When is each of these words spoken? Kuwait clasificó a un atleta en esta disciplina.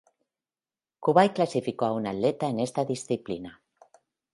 Kuwait 1.05 1.35
clasificó 1.35 1.85
a 1.85 1.91
un 1.93 2.07
atleta 2.07 2.47
en 2.49 2.59
esta 2.59 2.85
disciplina. 2.85 3.61